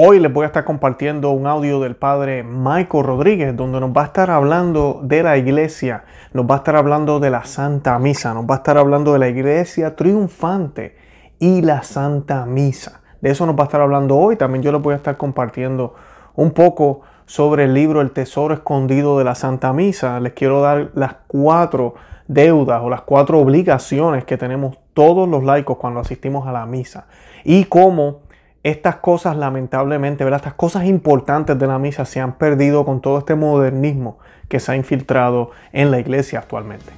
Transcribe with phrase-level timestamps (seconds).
[0.00, 4.02] Hoy les voy a estar compartiendo un audio del padre Michael Rodríguez donde nos va
[4.02, 8.32] a estar hablando de la iglesia, nos va a estar hablando de la Santa Misa,
[8.32, 10.96] nos va a estar hablando de la iglesia triunfante
[11.40, 13.00] y la Santa Misa.
[13.20, 14.36] De eso nos va a estar hablando hoy.
[14.36, 15.96] También yo les voy a estar compartiendo
[16.36, 20.20] un poco sobre el libro El Tesoro Escondido de la Santa Misa.
[20.20, 21.94] Les quiero dar las cuatro
[22.28, 27.08] deudas o las cuatro obligaciones que tenemos todos los laicos cuando asistimos a la misa
[27.42, 28.27] y cómo
[28.70, 30.40] estas cosas lamentablemente, ¿verdad?
[30.40, 34.18] estas cosas importantes de la misa se han perdido con todo este modernismo
[34.48, 36.92] que se ha infiltrado en la iglesia actualmente.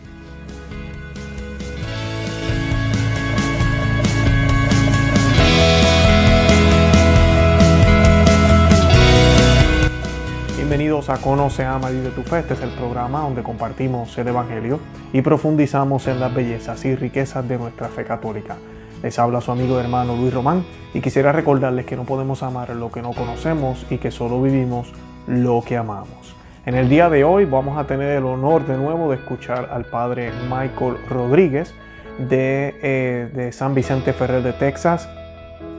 [10.57, 12.41] Bienvenidos a Conoce, Ama de tu Fe.
[12.41, 14.81] Este es el programa donde compartimos el Evangelio
[15.13, 18.57] y profundizamos en las bellezas y riquezas de nuestra fe católica.
[19.03, 22.69] Les habla su amigo y hermano Luis Román y quisiera recordarles que no podemos amar
[22.71, 24.93] lo que no conocemos y que solo vivimos
[25.27, 26.37] lo que amamos.
[26.67, 29.87] En el día de hoy vamos a tener el honor de nuevo de escuchar al
[29.87, 31.75] padre Michael Rodríguez
[32.19, 35.09] de, eh, San Vicente Ferrer de Texas.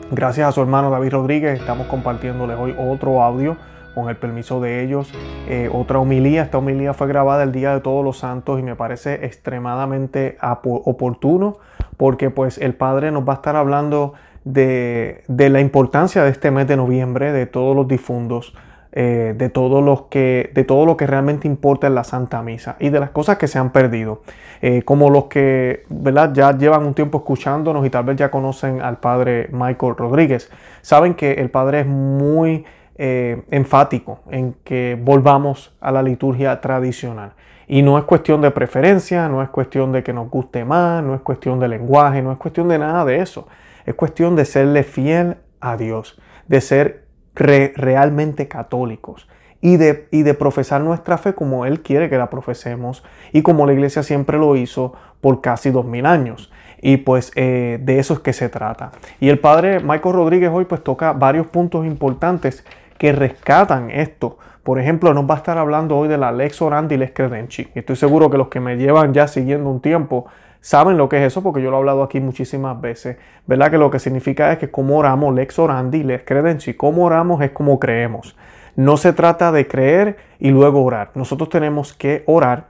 [0.10, 3.56] Gracias a su hermano David Rodríguez estamos compartiéndoles hoy otro audio
[3.94, 5.14] con el permiso de ellos.
[5.48, 8.76] Eh, otra homilía, esta homilía fue grabada el Día de Todos los Santos y me
[8.76, 11.60] parece extremadamente oportuno
[12.02, 14.14] porque pues el Padre nos va a estar hablando
[14.44, 18.56] de, la importancia de este mes de noviembre, de todos los difuntos,
[18.92, 22.76] eh, de, todos los que, de todo lo que realmente importa en la Santa Misa
[22.80, 24.24] y de las cosas que se han perdido.
[24.64, 26.34] Eh, como los que ¿verdad?
[26.34, 30.50] ya llevan un tiempo escuchándonos y tal vez ya conocen al Padre Michael Rodríguez,
[30.82, 37.34] saben que el Padre es muy eh, enfático en que volvamos a la liturgia tradicional.
[37.72, 41.16] Y no es cuestión de preferencia, no es cuestión de que nos guste más, no
[41.16, 43.48] es cuestión de lenguaje, no es cuestión de nada de eso.
[43.86, 46.20] Es cuestión de serle fiel a Dios,
[46.50, 49.30] de ser realmente católicos
[49.62, 53.66] y de, y de profesar nuestra fe como Él quiere que la profesemos y como
[53.66, 54.92] la iglesia siempre lo hizo
[55.22, 56.52] por casi dos mil años.
[56.82, 58.92] Y pues eh, de eso es que se trata.
[59.22, 62.66] Y el padre Michael Rodríguez hoy pues toca varios puntos importantes
[62.98, 64.40] que rescatan esto.
[64.64, 67.68] Por ejemplo, nos va a estar hablando hoy de la Lex Orandi y Lex Credenci.
[67.74, 70.28] Estoy seguro que los que me llevan ya siguiendo un tiempo
[70.60, 73.18] saben lo que es eso porque yo lo he hablado aquí muchísimas veces.
[73.48, 73.72] ¿Verdad?
[73.72, 76.76] Que lo que significa es que como oramos Lex Orandi y Lex Credenci.
[76.76, 78.38] Como oramos es como creemos.
[78.76, 81.10] No se trata de creer y luego orar.
[81.16, 82.70] Nosotros tenemos que orar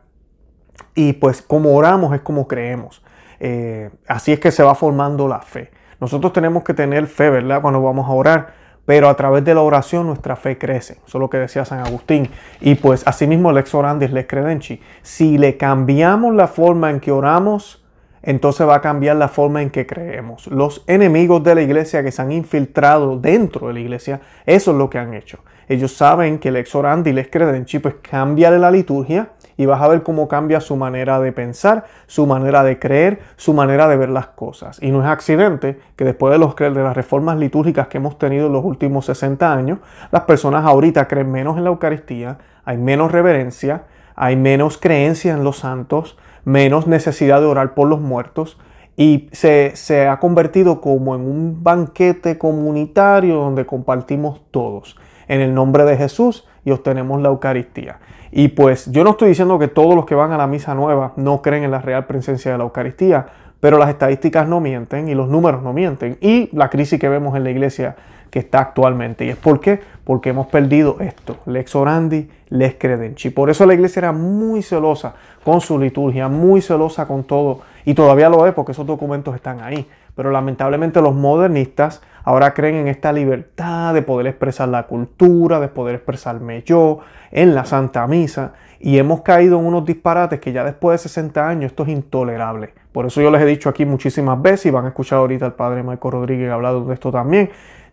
[0.95, 3.03] y pues como oramos es como creemos.
[3.39, 5.71] Eh, así es que se va formando la fe.
[5.99, 7.61] Nosotros tenemos que tener fe, ¿verdad?
[7.61, 10.93] Cuando vamos a orar pero a través de la oración nuestra fe crece.
[10.93, 12.29] Eso es lo que decía San Agustín.
[12.59, 14.81] Y pues asimismo lex orandis, lex credenci.
[15.01, 17.83] Si le cambiamos la forma en que oramos,
[18.23, 20.47] entonces va a cambiar la forma en que creemos.
[20.47, 24.77] Los enemigos de la iglesia que se han infiltrado dentro de la iglesia, eso es
[24.77, 25.39] lo que han hecho.
[25.67, 30.03] Ellos saben que lex orandi, lex credenci, pues cambia la liturgia y vas a ver
[30.03, 34.27] cómo cambia su manera de pensar, su manera de creer, su manera de ver las
[34.27, 34.79] cosas.
[34.81, 38.47] Y no es accidente que después de, los, de las reformas litúrgicas que hemos tenido
[38.47, 39.79] en los últimos 60 años,
[40.11, 43.83] las personas ahorita creen menos en la Eucaristía, hay menos reverencia,
[44.15, 48.57] hay menos creencia en los santos, menos necesidad de orar por los muertos
[48.97, 54.97] y se, se ha convertido como en un banquete comunitario donde compartimos todos
[55.27, 57.99] en el nombre de Jesús y obtenemos la Eucaristía.
[58.31, 61.13] Y pues yo no estoy diciendo que todos los que van a la misa nueva
[61.17, 63.27] no creen en la real presencia de la Eucaristía,
[63.59, 66.17] pero las estadísticas no mienten y los números no mienten.
[66.21, 67.95] Y la crisis que vemos en la iglesia
[68.31, 69.25] que está actualmente.
[69.25, 69.81] ¿Y es por qué?
[70.03, 73.29] Porque hemos perdido esto, lex orandi, lex credenci.
[73.29, 75.13] Por eso la iglesia era muy celosa
[75.43, 77.59] con su liturgia, muy celosa con todo.
[77.85, 79.87] Y todavía lo es porque esos documentos están ahí.
[80.15, 85.67] Pero lamentablemente los modernistas ahora creen en esta libertad de poder expresar la cultura, de
[85.67, 86.99] poder expresarme yo
[87.31, 88.53] en la Santa Misa.
[88.79, 92.73] Y hemos caído en unos disparates que ya después de 60 años esto es intolerable.
[92.91, 95.53] Por eso yo les he dicho aquí muchísimas veces y van a escuchar ahorita al
[95.53, 97.51] padre Michael Rodríguez hablando de esto también.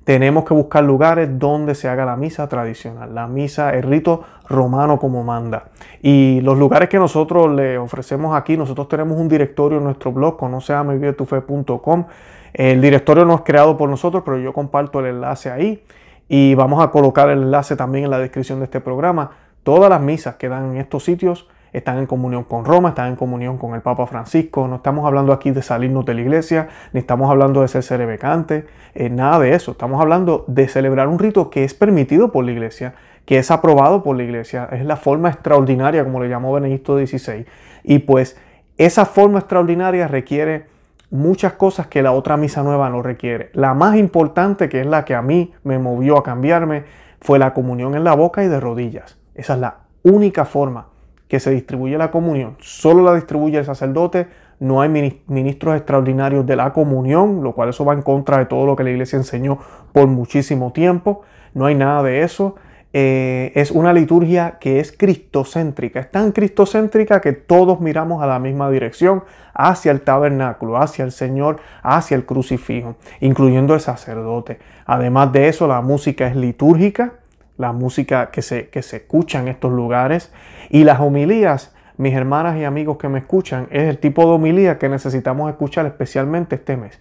[0.08, 4.98] Tenemos que buscar lugares donde se haga la misa tradicional, la misa, el rito romano
[4.98, 5.64] como manda.
[6.00, 10.38] Y los lugares que nosotros le ofrecemos aquí, nosotros tenemos un directorio en nuestro blog,
[10.38, 12.06] conoceamevivetufe.com.
[12.54, 15.82] El directorio no es creado por nosotros, pero yo comparto el enlace ahí
[16.28, 19.30] y vamos a colocar el enlace también en la descripción de este programa.
[19.62, 23.16] Todas las misas que dan en estos sitios están en comunión con Roma, están en
[23.16, 24.68] comunión con el Papa Francisco.
[24.68, 28.66] No estamos hablando aquí de salirnos de la iglesia, ni estamos hablando de ser cerebecante,
[28.94, 29.72] eh, nada de eso.
[29.72, 32.94] Estamos hablando de celebrar un rito que es permitido por la iglesia,
[33.24, 34.68] que es aprobado por la iglesia.
[34.72, 37.46] Es la forma extraordinaria, como le llamó Benedicto XVI.
[37.84, 38.38] Y pues
[38.78, 40.66] esa forma extraordinaria requiere
[41.10, 43.50] muchas cosas que la otra misa nueva no requiere.
[43.54, 46.84] La más importante, que es la que a mí me movió a cambiarme,
[47.20, 49.18] fue la comunión en la boca y de rodillas.
[49.34, 50.88] Esa es la única forma
[51.28, 52.56] que se distribuye la comunión.
[52.60, 54.28] Solo la distribuye el sacerdote.
[54.60, 54.88] No hay
[55.26, 58.84] ministros extraordinarios de la comunión, lo cual eso va en contra de todo lo que
[58.84, 59.58] la iglesia enseñó
[59.92, 61.22] por muchísimo tiempo.
[61.54, 62.56] No hay nada de eso.
[62.94, 68.38] Eh, es una liturgia que es cristocéntrica, es tan cristocéntrica que todos miramos a la
[68.38, 74.58] misma dirección, hacia el tabernáculo, hacia el Señor, hacia el crucifijo, incluyendo el sacerdote.
[74.86, 77.14] Además de eso, la música es litúrgica,
[77.58, 80.32] la música que se, que se escucha en estos lugares
[80.70, 84.78] y las homilías mis hermanas y amigos que me escuchan, es el tipo de homilía
[84.78, 86.98] que necesitamos escuchar especialmente este mes.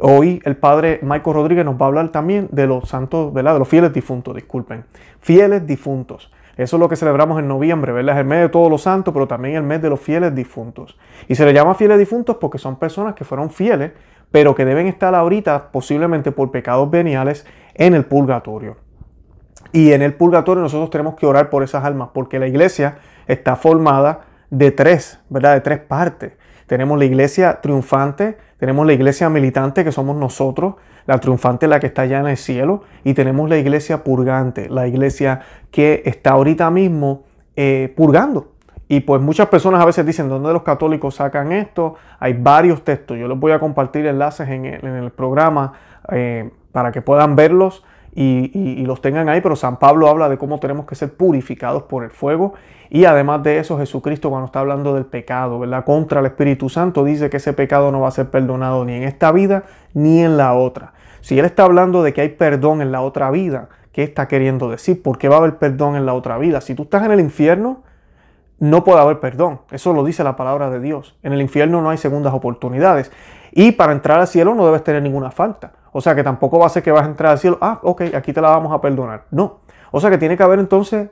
[0.00, 3.54] Hoy el padre Michael Rodríguez nos va a hablar también de los santos, ¿verdad?
[3.54, 4.84] De los fieles difuntos, disculpen.
[5.20, 6.30] Fieles difuntos.
[6.56, 8.16] Eso es lo que celebramos en noviembre, ¿verdad?
[8.16, 10.98] Es el mes de todos los santos, pero también el mes de los fieles difuntos.
[11.28, 13.92] Y se le llama fieles difuntos porque son personas que fueron fieles,
[14.30, 18.76] pero que deben estar ahorita, posiblemente por pecados veniales, en el purgatorio.
[19.72, 23.56] Y en el purgatorio nosotros tenemos que orar por esas almas, porque la iglesia está
[23.56, 25.54] formada de tres, ¿verdad?
[25.54, 26.32] De tres partes.
[26.68, 30.74] Tenemos la iglesia triunfante, tenemos la iglesia militante, que somos nosotros,
[31.06, 34.86] la triunfante la que está allá en el cielo, y tenemos la iglesia purgante, la
[34.86, 37.24] iglesia que está ahorita mismo
[37.56, 38.52] eh, purgando.
[38.86, 41.94] Y pues muchas personas a veces dicen, ¿dónde los católicos sacan esto?
[42.20, 45.72] Hay varios textos, yo les voy a compartir enlaces en el, programa
[46.12, 47.82] eh, para que puedan verlos
[48.14, 52.04] y, los tengan ahí, pero San Pablo habla de cómo tenemos que ser purificados por
[52.04, 52.54] el fuego
[52.90, 55.84] y además de eso Jesucristo cuando está hablando del pecado, ¿verdad?
[55.84, 59.02] Contra el Espíritu Santo dice que ese pecado no va a ser perdonado ni en
[59.02, 59.64] esta vida
[59.94, 60.94] ni en la otra.
[61.20, 64.70] Si Él está hablando de que hay perdón en la otra vida, ¿qué está queriendo
[64.70, 65.02] decir?
[65.02, 66.60] ¿Por qué va a haber perdón en la otra vida?
[66.60, 67.82] Si tú estás en el infierno,
[68.58, 69.60] no puede haber perdón.
[69.70, 71.16] Eso lo dice la palabra de Dios.
[71.22, 73.12] En el infierno no hay segundas oportunidades.
[73.52, 75.72] Y para entrar al cielo no debes tener ninguna falta.
[75.92, 78.02] O sea que tampoco va a ser que vas a entrar al cielo, ah, ok,
[78.14, 79.24] aquí te la vamos a perdonar.
[79.30, 79.60] No.
[79.90, 81.08] O sea que tiene que haber entonces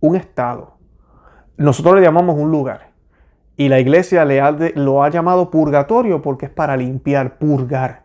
[0.00, 0.74] un estado.
[1.56, 2.92] Nosotros le llamamos un lugar.
[3.56, 8.02] Y la iglesia le lo ha llamado purgatorio porque es para limpiar, purgar.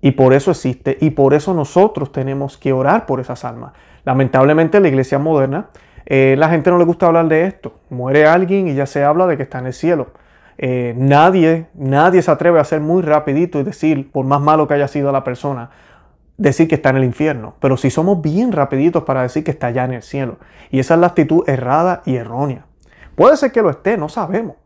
[0.00, 0.98] Y por eso existe.
[1.00, 3.72] Y por eso nosotros tenemos que orar por esas almas.
[4.04, 5.68] Lamentablemente la iglesia moderna,
[6.06, 7.74] eh, la gente no le gusta hablar de esto.
[7.90, 10.08] Muere alguien y ya se habla de que está en el cielo.
[10.58, 14.74] Eh, nadie, nadie se atreve a ser muy rapidito y decir, por más malo que
[14.74, 15.70] haya sido la persona,
[16.36, 17.54] decir que está en el infierno.
[17.60, 20.38] Pero si somos bien rapiditos para decir que está ya en el cielo.
[20.70, 22.66] Y esa es la actitud errada y errónea.
[23.14, 24.56] Puede ser que lo esté, no sabemos.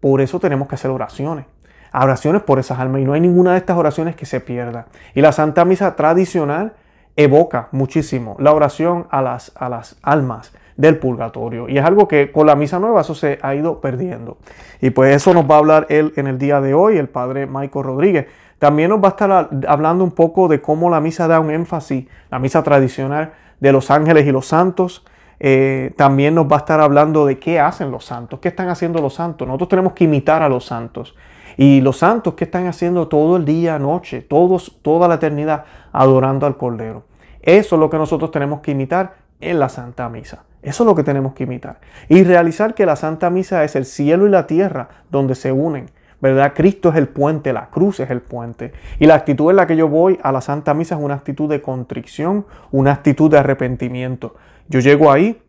[0.00, 1.46] Por eso tenemos que hacer oraciones.
[1.92, 3.00] Oraciones por esas almas.
[3.00, 4.86] Y no hay ninguna de estas oraciones que se pierda.
[5.14, 6.74] Y la Santa Misa tradicional
[7.16, 11.68] evoca muchísimo la oración a las, a las almas del purgatorio.
[11.68, 14.36] Y es algo que con la misa nueva eso se ha ido perdiendo.
[14.80, 17.46] Y pues eso nos va a hablar él en el día de hoy, el padre
[17.46, 18.26] Michael Rodríguez.
[18.58, 22.08] También nos va a estar hablando un poco de cómo la misa da un énfasis,
[22.32, 25.04] la misa tradicional de los ángeles y los santos.
[25.38, 29.00] Eh, también nos va a estar hablando de qué hacen los santos, qué están haciendo
[29.00, 29.46] los santos.
[29.46, 31.14] Nosotros tenemos que imitar a los santos.
[31.56, 36.44] Y los santos, ¿qué están haciendo todo el día, noche, todos, toda la eternidad, adorando
[36.44, 37.04] al Cordero?
[37.40, 40.42] Eso es lo que nosotros tenemos que imitar en la Santa Misa.
[40.62, 41.80] Eso es lo que tenemos que imitar.
[42.08, 45.90] Y realizar que la Santa Misa es el cielo y la tierra donde se unen.
[46.20, 46.52] ¿Verdad?
[46.54, 48.72] Cristo es el puente, la cruz es el puente.
[49.00, 51.50] Y la actitud en la que yo voy a la Santa Misa es una actitud
[51.50, 54.36] de contrición, una actitud de arrepentimiento.
[54.68, 55.42] Yo llego ahí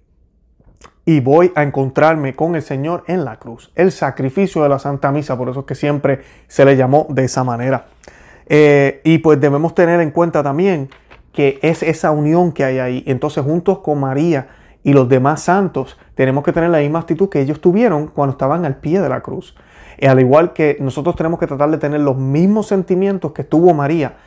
[1.05, 3.71] y voy a encontrarme con el Señor en la cruz.
[3.75, 7.25] El sacrificio de la Santa Misa, por eso es que siempre se le llamó de
[7.25, 7.85] esa manera.
[8.47, 10.89] Eh, y pues debemos tener en cuenta también
[11.33, 13.03] que es esa unión que hay ahí.
[13.05, 14.47] Entonces juntos con María
[14.83, 18.65] y los demás santos tenemos que tener la misma actitud que ellos tuvieron cuando estaban
[18.65, 19.55] al pie de la cruz.
[19.97, 23.73] Y al igual que nosotros tenemos que tratar de tener los mismos sentimientos que tuvo
[23.73, 24.17] María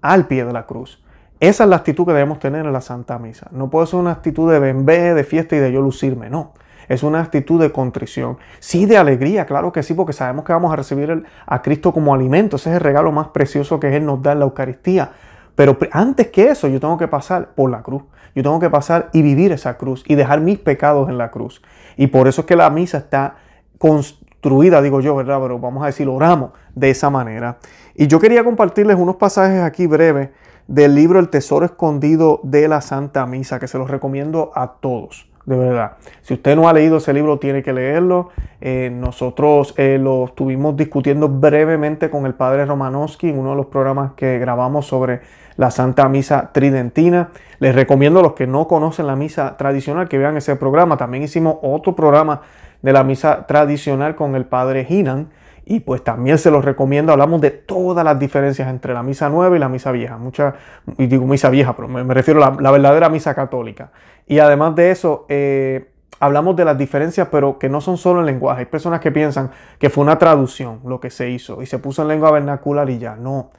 [0.00, 1.02] al pie de la cruz.
[1.40, 3.48] Esa es la actitud que debemos tener en la Santa Misa.
[3.50, 6.52] No puede ser una actitud de bembé, de fiesta y de yo lucirme, no.
[6.88, 8.38] Es una actitud de contrición.
[8.58, 12.12] Sí, de alegría, claro que sí, porque sabemos que vamos a recibir a Cristo como
[12.12, 12.56] alimento.
[12.56, 15.12] Ese es el regalo más precioso que Él nos da en la Eucaristía.
[15.54, 18.02] Pero antes que eso, yo tengo que pasar por la cruz.
[18.34, 21.62] Yo tengo que pasar y vivir esa cruz y dejar mis pecados en la cruz.
[21.96, 23.36] Y por eso es que la misa está
[23.78, 25.40] construida, digo yo, ¿verdad?
[25.40, 27.58] Pero vamos a decir, oramos de esa manera.
[27.94, 30.30] Y yo quería compartirles unos pasajes aquí breves
[30.68, 35.29] del libro El Tesoro Escondido de la Santa Misa, que se los recomiendo a todos
[35.50, 35.92] de verdad.
[36.22, 38.30] Si usted no ha leído ese libro, tiene que leerlo.
[38.60, 43.66] Eh, nosotros eh, lo estuvimos discutiendo brevemente con el padre Romanowski en uno de los
[43.66, 45.22] programas que grabamos sobre
[45.56, 47.30] la Santa Misa Tridentina.
[47.58, 50.96] Les recomiendo a los que no conocen la misa tradicional que vean ese programa.
[50.96, 52.42] También hicimos otro programa
[52.80, 55.30] de la misa tradicional con el padre Hinan
[55.64, 57.12] y pues también se los recomiendo.
[57.12, 60.16] Hablamos de todas las diferencias entre la misa nueva y la misa vieja.
[60.18, 60.54] Mucha,
[60.98, 63.90] y digo misa vieja, pero me, refiero a la, verdadera misa católica.
[64.26, 68.26] Y además de eso, eh, hablamos de las diferencias, pero que no son solo en
[68.26, 68.60] lenguaje.
[68.60, 72.02] Hay personas que piensan que fue una traducción lo que se hizo y se puso
[72.02, 73.16] en lengua vernacular y ya.
[73.16, 73.50] No.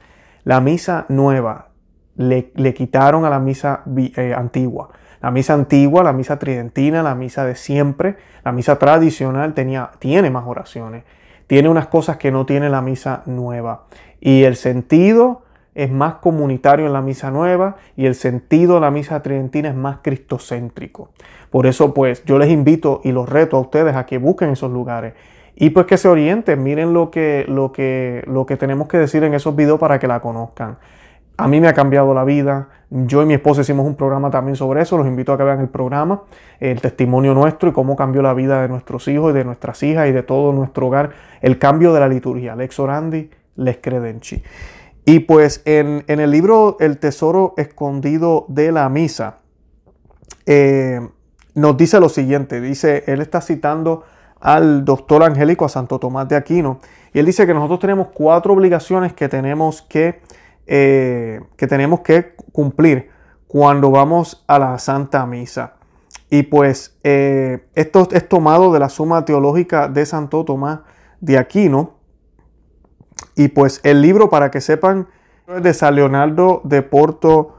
[0.44, 1.68] La misa nueva
[2.16, 3.82] le, quitaron a la misa
[4.16, 4.90] eh, antigua.
[5.20, 10.30] La misa antigua, la misa tridentina, la misa de siempre, la misa tradicional tenía, tiene
[10.30, 11.04] más oraciones
[11.46, 13.84] tiene unas cosas que no tiene la misa nueva.
[14.20, 15.42] Y el sentido
[15.74, 19.74] es más comunitario en la misa nueva y el sentido de la misa tridentina es
[19.74, 21.10] más cristocéntrico.
[21.50, 24.70] Por eso pues yo les invito y los reto a ustedes a que busquen esos
[24.70, 25.14] lugares
[25.54, 29.22] y pues que se orienten, miren lo que, lo que, lo que tenemos que decir
[29.24, 30.78] en esos videos para que la conozcan.
[31.42, 32.68] A mí me ha cambiado la vida.
[32.88, 34.96] Yo y mi esposa hicimos un programa también sobre eso.
[34.96, 36.22] Los invito a que vean el programa,
[36.60, 40.08] el testimonio nuestro y cómo cambió la vida de nuestros hijos y de nuestras hijas
[40.08, 41.10] y de todo nuestro hogar.
[41.40, 42.54] El cambio de la liturgia.
[42.54, 44.40] Lex orandi, les credenci.
[45.04, 49.38] Y pues en, el libro El tesoro escondido de la misa,
[50.46, 51.00] eh,
[51.56, 52.60] nos dice lo siguiente.
[52.60, 54.04] Dice, él está citando
[54.40, 56.78] al doctor angélico, a Santo Tomás de Aquino.
[57.12, 60.20] Y él dice que nosotros tenemos cuatro obligaciones que tenemos que
[60.66, 63.10] eh, que tenemos que cumplir
[63.46, 65.74] cuando vamos a la Santa Misa.
[66.30, 70.80] Y pues eh, esto es tomado de la Suma Teológica de Santo Tomás
[71.20, 71.98] de Aquino.
[73.36, 75.08] Y pues el libro, para que sepan,
[75.46, 77.56] es de San Leonardo de Porto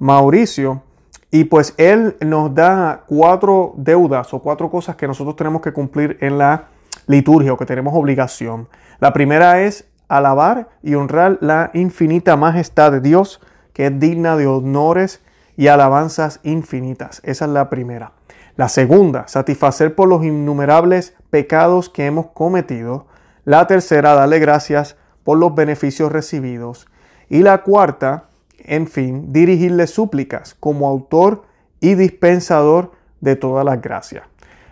[0.00, 0.82] Mauricio.
[1.30, 6.18] Y pues él nos da cuatro deudas o cuatro cosas que nosotros tenemos que cumplir
[6.20, 6.68] en la
[7.06, 8.68] liturgia o que tenemos obligación.
[8.98, 13.40] La primera es alabar y honrar la infinita majestad de Dios,
[13.72, 15.20] que es digna de honores
[15.56, 17.20] y alabanzas infinitas.
[17.24, 18.12] Esa es la primera.
[18.56, 23.06] La segunda, satisfacer por los innumerables pecados que hemos cometido.
[23.44, 26.86] La tercera, darle gracias por los beneficios recibidos.
[27.28, 28.24] Y la cuarta,
[28.58, 31.44] en fin, dirigirle súplicas como autor
[31.80, 34.24] y dispensador de todas las gracias.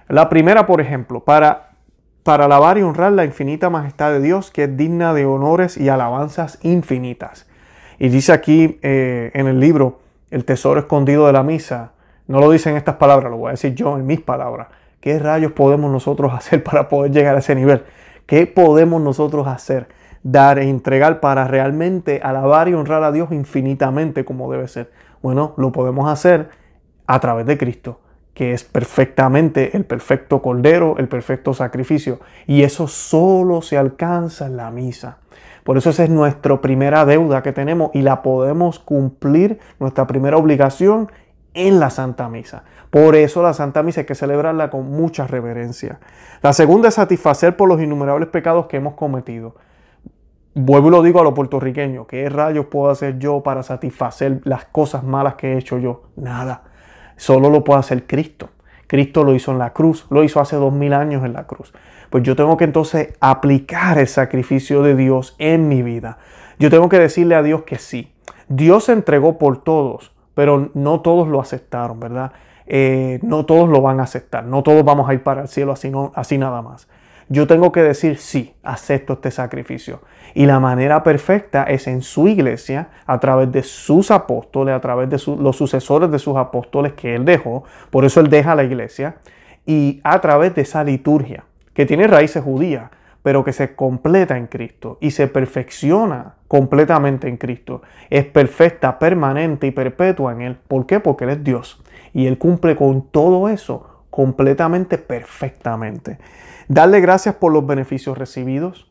[0.09, 1.74] La primera, por ejemplo, para
[2.25, 5.91] para alabar y honrar la infinita majestad de Dios, que es digna de honores y
[5.91, 7.47] alabanzas infinitas.
[7.99, 10.01] Y dice aquí eh, en el libro,
[10.31, 11.93] el tesoro escondido de la misa,
[12.27, 14.69] no lo dice en estas palabras, lo voy a decir yo en mis palabras.
[15.01, 17.85] ¿Qué rayos podemos nosotros hacer para poder llegar a ese nivel?
[18.27, 19.87] ¿Qué podemos nosotros hacer?
[20.23, 24.91] Dar e entregar para realmente alabar y honrar a Dios infinitamente como debe ser.
[25.23, 26.49] Bueno, lo podemos hacer
[27.07, 28.01] a través de Cristo
[28.35, 32.19] que es perfectamente el perfecto cordero, el perfecto sacrificio.
[32.47, 35.19] Y eso solo se alcanza en la misa.
[35.63, 40.37] Por eso esa es nuestra primera deuda que tenemos y la podemos cumplir, nuestra primera
[40.37, 41.11] obligación
[41.55, 42.65] en la Santa Misa.
[42.91, 46.01] Por eso la Santa Misa hay que celebrarla con mucha reverencia.
[46.43, 49.55] La segunda es satisfacer por los innumerables pecados que hemos cometido.
[50.55, 54.67] Vuelvo y lo digo a los puertorriqueños, ¿qué rayos puedo hacer yo para satisfacer las
[54.67, 56.03] cosas malas que he hecho yo?
[56.17, 56.63] Nada.
[57.17, 58.51] Solo lo puede hacer Cristo.
[58.87, 61.73] Cristo lo hizo en la cruz, lo hizo hace dos mil años en la cruz.
[62.11, 66.19] Pues yo tengo que entonces aplicar el sacrificio de Dios en mi vida.
[66.59, 68.13] Yo tengo que decirle a Dios que sí.
[68.49, 72.33] Dios se entregó por todos, pero no todos lo aceptaron, ¿verdad?
[72.67, 75.73] Eh, no todos lo van a aceptar, no todos vamos a ir para el cielo
[75.73, 76.89] así, no, así nada más.
[77.29, 80.01] Yo tengo que decir sí, acepto este sacrificio.
[80.35, 85.09] Y la manera perfecta es en su iglesia, a través de sus apóstoles, a través
[85.09, 87.65] de los sucesores de sus apóstoles que él dejó.
[87.91, 89.17] Por eso él deja la iglesia.
[89.65, 92.91] Y a través de esa liturgia, que tiene raíces judías,
[93.23, 97.81] pero que se completa en Cristo y se perfecciona completamente en Cristo.
[98.11, 100.59] Es perfecta, permanente y perpetua en Él.
[100.69, 101.01] ¿Por qué?
[101.01, 101.83] Porque Él es Dios.
[102.13, 106.19] Y Él cumple con todo eso completamente, perfectamente.
[106.69, 108.91] Darle gracias por los beneficios recibidos.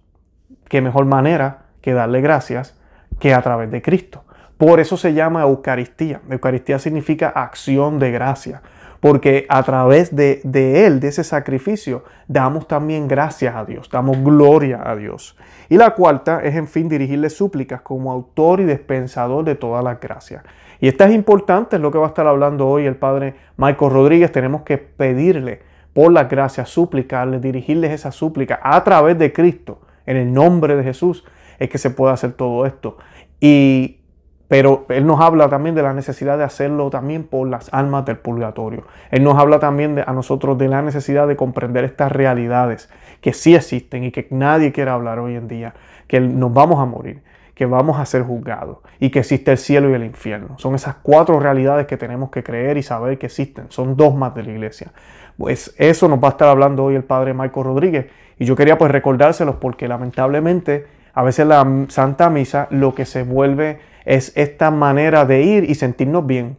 [0.68, 2.78] Qué mejor manera que darle gracias
[3.20, 4.24] que a través de Cristo.
[4.58, 6.22] Por eso se llama Eucaristía.
[6.30, 8.62] Eucaristía significa acción de gracia.
[9.00, 14.24] Porque a través de, de, Él, de ese sacrificio, damos también gracias a Dios, damos
[14.24, 15.36] gloria a Dios.
[15.68, 20.00] Y la cuarta es, en fin, dirigirle súplicas como autor y dispensador de todas las
[20.00, 20.44] gracias.
[20.80, 23.92] Y esta es importante, es lo que va a estar hablando hoy el Padre Michael
[23.92, 24.32] Rodríguez.
[24.32, 25.62] Tenemos que pedirle
[25.94, 30.84] por las gracias, suplicarles, dirigirles esa súplica a través de Cristo, en el nombre de
[30.84, 31.24] Jesús,
[31.60, 32.98] es que se puede hacer todo esto.
[33.40, 34.00] Y,
[34.48, 38.18] pero Él nos habla también de la necesidad de hacerlo también por las almas del
[38.18, 38.86] purgatorio.
[39.12, 42.90] Él nos habla también a nosotros de la necesidad de comprender estas realidades
[43.22, 45.74] que sí existen y que nadie quiere hablar hoy en día,
[46.08, 47.24] que nos vamos a morir,
[47.56, 50.58] que vamos a ser juzgados y que existe el cielo y el infierno.
[50.58, 53.68] Son esas cuatro realidades que tenemos que creer y saber que existen.
[53.70, 54.92] Son dos más de la iglesia.
[55.38, 58.08] Pues eso nos va a estar hablando hoy el padre Michael Rodríguez.
[58.40, 63.24] Y yo quería pues recordárselos porque lamentablemente a veces la Santa Misa lo que se
[63.24, 66.58] vuelve es esta manera de ir y sentirnos bien.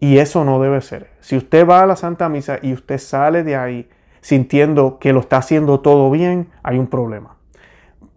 [0.00, 1.10] Y eso no debe ser.
[1.20, 3.88] Si usted va a la Santa Misa y usted sale de ahí
[4.20, 7.36] sintiendo que lo está haciendo todo bien, hay un problema.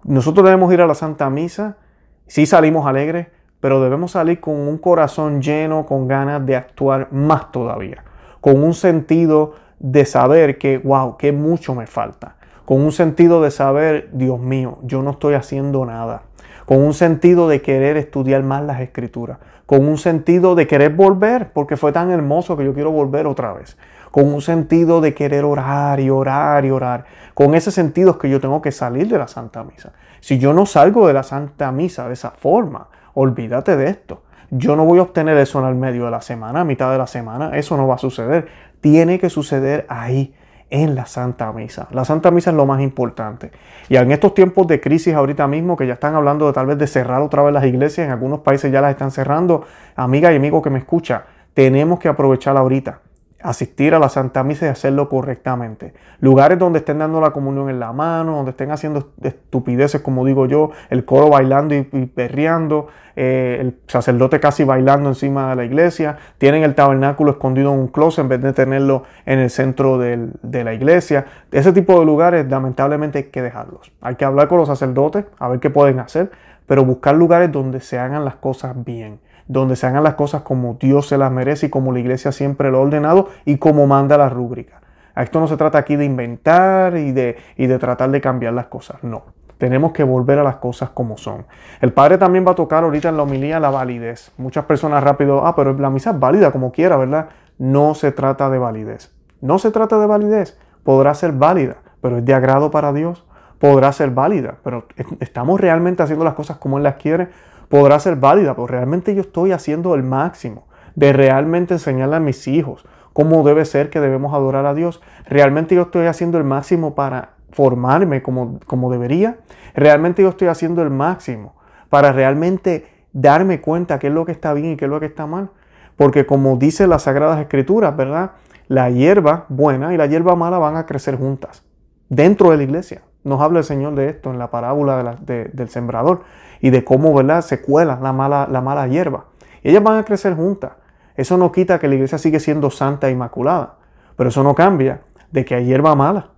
[0.04, 1.78] Nosotros debemos ir a la Santa Misa,
[2.25, 3.28] sí salimos alegres,
[3.60, 8.04] pero debemos salir con un corazón lleno, con ganas de actuar más todavía,
[8.42, 13.51] con un sentido de saber que, wow, que mucho me falta, con un sentido de
[13.51, 16.24] saber, Dios mío, yo no estoy haciendo nada,
[16.65, 21.51] con un sentido de querer estudiar más las escrituras, con un sentido de querer volver,
[21.51, 23.77] porque fue tan hermoso que yo quiero volver otra vez,
[24.12, 28.29] con un sentido de querer orar y orar y orar, con ese sentido es que
[28.29, 29.93] yo tengo que salir de la Santa Misa.
[30.19, 34.24] Si yo no salgo de la Santa Misa de esa forma, olvídate de esto.
[34.51, 36.98] Yo no voy a obtener eso en el medio de la semana, a mitad de
[36.98, 38.48] la semana, eso no va a suceder.
[38.81, 40.33] Tiene que suceder ahí,
[40.69, 41.88] en la Santa Misa.
[41.91, 43.51] La Santa Misa es lo más importante.
[43.88, 46.77] Y en estos tiempos de crisis ahorita mismo, que ya están hablando de tal vez
[46.77, 50.36] de cerrar otra vez las iglesias, en algunos países ya las están cerrando, amiga y
[50.36, 53.01] amigo que me escucha, tenemos que aprovechar ahorita
[53.41, 55.93] asistir a la Santa Misa y hacerlo correctamente.
[56.19, 60.46] Lugares donde estén dando la comunión en la mano, donde estén haciendo estupideces, como digo
[60.46, 66.17] yo, el coro bailando y, perreando, eh, el sacerdote casi bailando encima de la iglesia,
[66.38, 70.63] tienen el tabernáculo escondido en un closet en vez de tenerlo en el centro de
[70.63, 71.25] la iglesia.
[71.51, 73.91] Ese tipo de lugares lamentablemente hay que dejarlos.
[74.01, 76.31] Hay que hablar con los sacerdotes, a ver qué pueden hacer,
[76.67, 79.19] pero buscar lugares donde se hagan las cosas bien
[79.50, 82.70] donde se hagan las cosas como Dios se las merece y como la iglesia siempre
[82.70, 84.79] lo ha ordenado y como manda la rúbrica.
[85.15, 88.68] Esto no se trata aquí de inventar y de, y de tratar de cambiar las
[88.68, 89.24] cosas, no.
[89.58, 91.48] Tenemos que volver a las cosas como son.
[91.82, 94.32] El padre también va a tocar ahorita en la homilía la validez.
[94.38, 97.29] Muchas personas rápido, ah, pero la misa es válida como quiera, ¿verdad?
[97.58, 99.12] No se trata de validez.
[99.41, 100.58] No se trata de validez.
[100.84, 103.25] Podrá ser válida, pero es de agrado para Dios.
[103.58, 104.86] Podrá ser válida, pero
[105.20, 107.27] ¿estamos realmente haciendo las cosas como Él las quiere?
[107.70, 112.48] Podrá ser válida, pero realmente yo estoy haciendo el máximo de realmente enseñarle a mis
[112.48, 115.02] hijos cómo debe ser que debemos adorar a Dios.
[115.26, 119.38] Realmente yo estoy haciendo el máximo para formarme como, como debería.
[119.74, 121.55] Realmente yo estoy haciendo el máximo
[121.90, 125.08] para realmente darme cuenta qué es lo que está bien y qué es lo que
[125.08, 125.50] está mal.
[125.96, 128.32] Porque como dice las Sagradas Escrituras, ¿verdad?
[128.68, 131.64] La hierba buena y la hierba mala van a crecer juntas
[132.08, 133.01] dentro de la iglesia.
[133.24, 136.24] Nos habla el Señor de esto en la parábola del sembrador
[136.62, 137.42] y de cómo ¿verdad?
[137.42, 139.25] se cuela la mala, la mala hierba.
[139.62, 140.72] Y ellas van a crecer juntas.
[141.16, 143.75] Eso no quita que la iglesia sigue siendo santa e inmaculada,
[144.16, 145.01] pero eso no cambia
[145.32, 146.29] de que hay hierba mala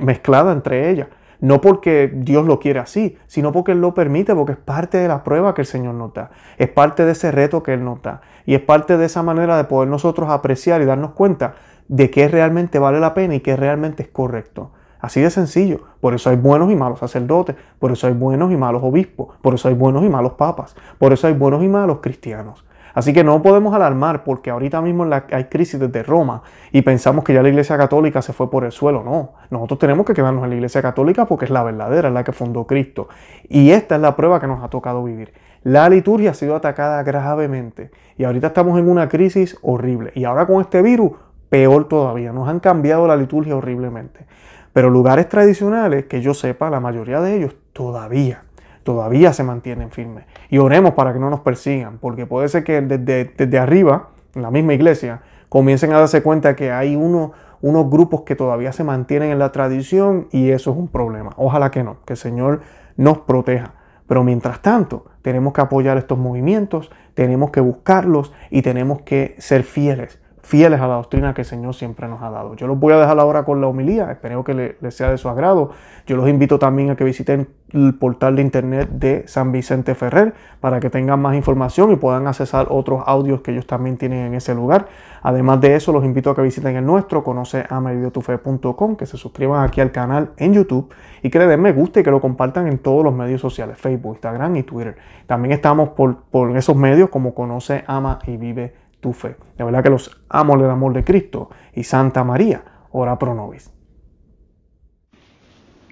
[0.00, 1.08] mezclada entre ellas.
[1.40, 5.08] No porque Dios lo quiere así, sino porque Él lo permite, porque es parte de
[5.08, 6.30] la prueba que el Señor nos da.
[6.56, 8.22] Es parte de ese reto que Él nos da.
[8.46, 11.54] Y es parte de esa manera de poder nosotros apreciar y darnos cuenta
[11.88, 14.72] de qué realmente vale la pena y qué realmente es correcto.
[15.00, 15.80] Así de sencillo.
[16.00, 19.54] Por eso hay buenos y malos sacerdotes, por eso hay buenos y malos obispos, por
[19.54, 22.64] eso hay buenos y malos papas, por eso hay buenos y malos cristianos.
[22.96, 26.40] Así que no podemos alarmar porque ahorita mismo hay crisis desde Roma
[26.72, 29.02] y pensamos que ya la Iglesia Católica se fue por el suelo.
[29.04, 32.24] No, nosotros tenemos que quedarnos en la Iglesia Católica porque es la verdadera, es la
[32.24, 33.10] que fundó Cristo.
[33.50, 35.34] Y esta es la prueba que nos ha tocado vivir.
[35.62, 40.12] La liturgia ha sido atacada gravemente y ahorita estamos en una crisis horrible.
[40.14, 41.12] Y ahora con este virus,
[41.50, 42.32] peor todavía.
[42.32, 44.26] Nos han cambiado la liturgia horriblemente.
[44.76, 48.42] Pero lugares tradicionales, que yo sepa, la mayoría de ellos todavía,
[48.82, 50.26] todavía se mantienen firmes.
[50.50, 54.50] Y oremos para que no nos persigan, porque puede ser que desde, arriba, en la
[54.50, 59.38] misma iglesia, comiencen a darse cuenta que hay unos grupos que todavía se mantienen en
[59.38, 61.30] la tradición y eso es un problema.
[61.38, 62.60] Ojalá que no, que el Señor
[62.98, 63.72] nos proteja.
[64.06, 69.62] Pero mientras tanto, tenemos que apoyar estos movimientos, tenemos que buscarlos y tenemos que ser
[69.62, 72.54] fieles fieles a la doctrina que el Señor siempre nos ha dado.
[72.54, 75.28] Yo los voy a dejar ahora con la homilía, espero que les sea de su
[75.28, 75.70] agrado.
[76.06, 80.34] Yo los invito también a que visiten el portal de internet de San Vicente Ferrer
[80.60, 84.34] para que tengan más información y puedan accesar otros audios que ellos también tienen en
[84.34, 84.86] ese lugar.
[85.20, 87.66] Además de eso, los invito a que visiten el nuestro, conoce
[88.96, 92.02] que se suscriban aquí al canal en YouTube y que le den me gusta y
[92.04, 94.96] que lo compartan en todos los medios sociales, Facebook, Instagram y Twitter.
[95.26, 99.36] También estamos por, por esos medios como Conoce, Ama y Vive tu fe.
[99.56, 103.70] De verdad que los amo el amor de Cristo y Santa María, ora pro nobis.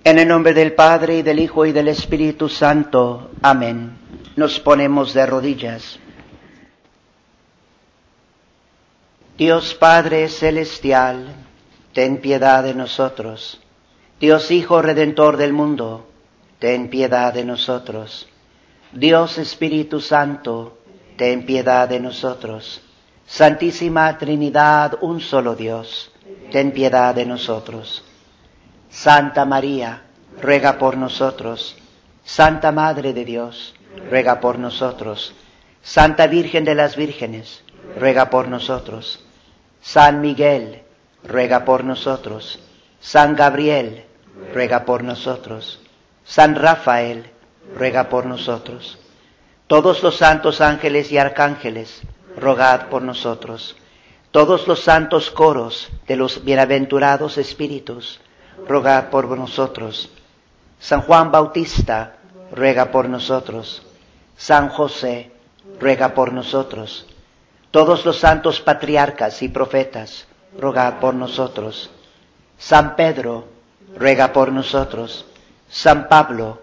[0.04, 3.30] En el nombre del Padre y del Hijo y del Espíritu Santo.
[3.40, 3.96] Amén.
[4.36, 5.98] Nos ponemos de rodillas.
[9.38, 11.34] Dios Padre Celestial,
[11.92, 13.60] ten piedad de nosotros.
[14.20, 16.06] Dios Hijo Redentor del mundo,
[16.60, 18.28] ten piedad de nosotros.
[18.92, 20.78] Dios Espíritu Santo,
[21.16, 22.83] ten piedad de nosotros.
[23.26, 26.12] Santísima Trinidad, un solo Dios,
[26.50, 28.04] ten piedad de nosotros.
[28.90, 30.02] Santa María,
[30.40, 31.76] ruega por nosotros.
[32.24, 33.74] Santa Madre de Dios,
[34.08, 35.34] ruega por nosotros.
[35.82, 37.62] Santa Virgen de las Vírgenes,
[37.98, 39.24] ruega por nosotros.
[39.80, 40.82] San Miguel,
[41.22, 42.60] ruega por nosotros.
[43.00, 44.04] San Gabriel,
[44.52, 45.80] ruega por nosotros.
[46.24, 47.30] San Rafael,
[47.76, 48.98] ruega por nosotros.
[49.66, 52.02] Todos los santos ángeles y arcángeles,
[52.36, 53.76] rogad por nosotros.
[54.30, 58.20] Todos los santos coros de los bienaventurados espíritus,
[58.66, 60.10] rogad por nosotros.
[60.80, 62.16] San Juan Bautista,
[62.50, 63.82] ruega por nosotros.
[64.36, 65.30] San José,
[65.78, 67.06] ruega por nosotros.
[67.70, 70.26] Todos los santos patriarcas y profetas,
[70.58, 71.90] rogad por nosotros.
[72.58, 73.46] San Pedro,
[73.96, 75.26] ruega por nosotros.
[75.68, 76.60] San Pablo,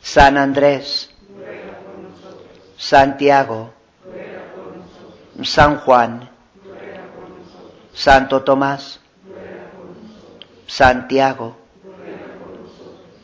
[0.00, 1.10] San Andrés,
[2.76, 3.74] Santiago,
[5.44, 6.28] San Juan,
[7.94, 9.00] Santo Tomás,
[10.66, 11.56] Santiago,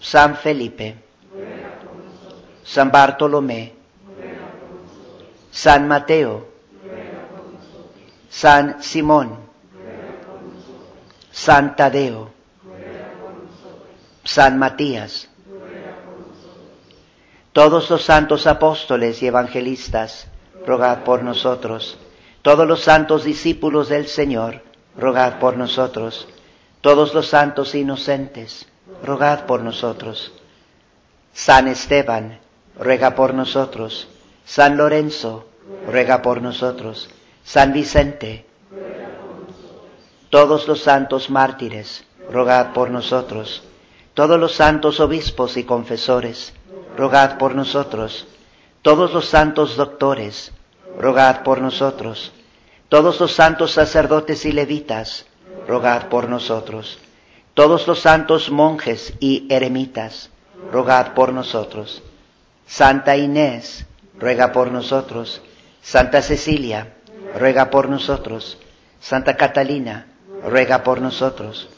[0.00, 0.96] San Felipe,
[2.64, 3.72] San Bartolomé,
[5.50, 6.46] San Mateo,
[8.30, 9.36] San Simón,
[11.32, 12.30] San Tadeo,
[14.24, 15.28] San Matías,
[17.52, 20.26] todos los santos apóstoles y evangelistas,
[20.66, 21.98] rogad por nosotros.
[22.44, 24.60] Todos los santos discípulos del Señor,
[24.98, 26.28] rogad por nosotros.
[26.82, 28.66] Todos los santos inocentes,
[29.02, 30.30] rogad por nosotros.
[31.32, 32.40] San Esteban,
[32.78, 34.08] ruega por nosotros.
[34.44, 35.46] San Lorenzo,
[35.86, 37.08] ruega por nosotros.
[37.44, 38.44] San Vicente,
[40.28, 43.62] todos los santos mártires, rogad por nosotros.
[44.12, 46.52] Todos los santos obispos y confesores,
[46.94, 48.26] rogad por nosotros.
[48.82, 50.52] Todos los santos doctores,
[50.98, 52.32] rogad por nosotros.
[52.88, 55.26] Todos los santos sacerdotes y levitas,
[55.66, 56.98] rogad por nosotros.
[57.54, 60.30] Todos los santos monjes y eremitas,
[60.72, 62.02] rogad por nosotros.
[62.66, 63.86] Santa Inés,
[64.18, 65.40] ruega por nosotros.
[65.82, 66.94] Santa Cecilia,
[67.38, 68.58] ruega por nosotros.
[69.00, 70.06] Santa Catalina,
[70.44, 71.68] ruega por nosotros.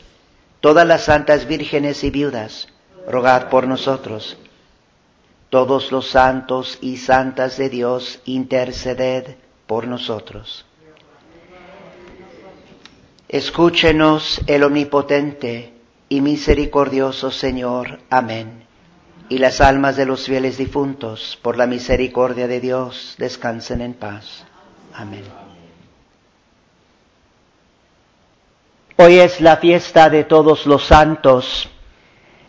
[0.61, 2.69] Todas las santas vírgenes y viudas,
[3.07, 4.37] rogad por nosotros
[5.51, 10.65] todos los santos y santas de Dios, interceded por nosotros.
[13.29, 15.73] Escúchenos el omnipotente
[16.09, 17.99] y misericordioso Señor.
[18.11, 18.65] Amén.
[19.29, 24.45] Y las almas de los fieles difuntos, por la misericordia de Dios, descansen en paz.
[24.95, 25.25] Amén.
[28.99, 31.69] Hoy es la fiesta de todos los santos.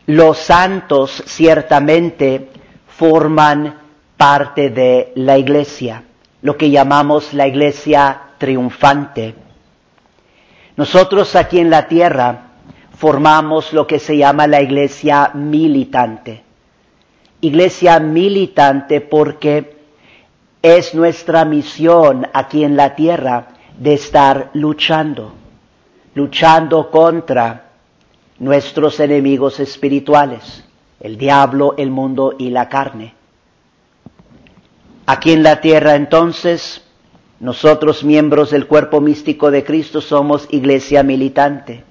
[0.05, 2.49] Los santos ciertamente
[2.97, 3.75] forman
[4.17, 6.03] parte de la iglesia,
[6.41, 9.35] lo que llamamos la iglesia triunfante.
[10.75, 12.47] Nosotros aquí en la tierra
[12.97, 16.43] formamos lo que se llama la iglesia militante.
[17.41, 19.77] Iglesia militante porque
[20.63, 25.35] es nuestra misión aquí en la tierra de estar luchando,
[26.15, 27.65] luchando contra
[28.39, 30.66] nuestros enemigos espirituales
[30.99, 33.13] el diablo, el mundo y la carne.
[35.05, 36.83] Aquí en la tierra entonces,
[37.39, 41.83] nosotros miembros del cuerpo místico de Cristo somos iglesia militante,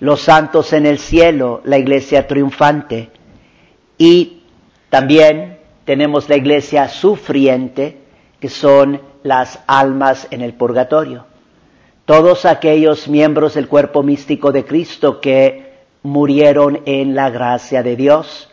[0.00, 3.10] los santos en el cielo, la iglesia triunfante,
[3.98, 4.42] y
[4.90, 7.98] también tenemos la iglesia sufriente,
[8.40, 11.26] que son las almas en el purgatorio.
[12.04, 15.72] Todos aquellos miembros del cuerpo místico de Cristo que
[16.02, 18.48] murieron en la gracia de Dios,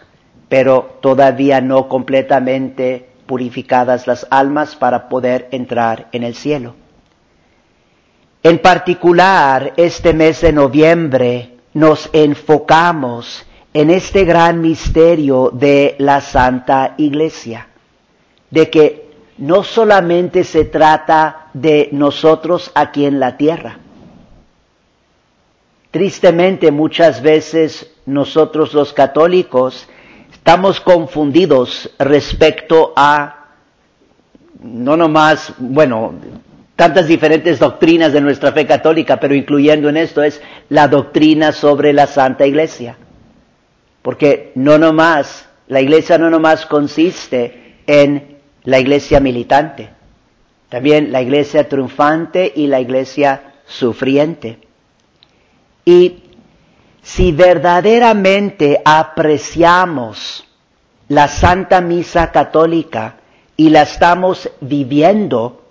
[0.49, 6.75] pero todavía no completamente purificadas las almas para poder entrar en el cielo.
[8.41, 16.95] En particular, este mes de noviembre nos enfocamos en este gran misterio de la Santa
[16.97, 17.67] Iglesia,
[18.49, 23.77] de que no solamente se trata de nosotros aquí en la tierra.
[25.91, 29.87] Tristemente muchas veces nosotros los católicos
[30.39, 33.49] estamos confundidos respecto a,
[34.63, 36.13] no nomás, bueno,
[36.77, 41.91] tantas diferentes doctrinas de nuestra fe católica, pero incluyendo en esto es la doctrina sobre
[41.91, 42.95] la Santa Iglesia.
[44.01, 49.89] Porque no nomás, la Iglesia no nomás consiste en la Iglesia militante,
[50.69, 54.57] también la Iglesia triunfante y la Iglesia sufriente.
[55.83, 56.28] Y
[57.01, 60.45] si verdaderamente apreciamos
[61.07, 63.17] la Santa Misa Católica
[63.57, 65.63] y la estamos viviendo,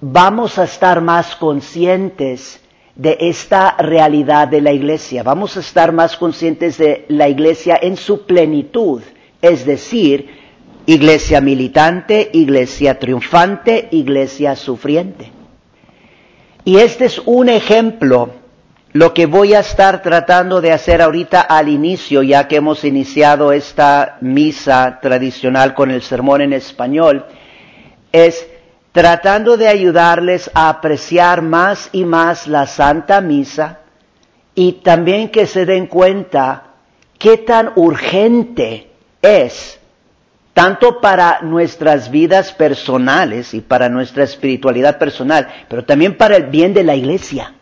[0.00, 2.60] vamos a estar más conscientes
[2.94, 5.22] de esta realidad de la iglesia.
[5.22, 9.02] Vamos a estar más conscientes de la iglesia en su plenitud,
[9.40, 10.28] es decir,
[10.86, 15.30] iglesia militante, iglesia triunfante, iglesia sufriente.
[16.64, 18.30] Y este es un ejemplo,
[18.98, 23.52] lo que voy a estar tratando de hacer ahorita al inicio, ya que hemos iniciado
[23.52, 27.24] esta misa tradicional con el sermón en español,
[28.10, 28.44] es
[28.90, 33.82] tratando de ayudarles a apreciar más y más la Santa Misa
[34.56, 36.64] y también que se den cuenta
[37.20, 38.90] qué tan urgente
[39.22, 39.78] es,
[40.54, 46.74] tanto para nuestras vidas personales y para nuestra espiritualidad personal, pero también para el bien
[46.74, 47.54] de la iglesia.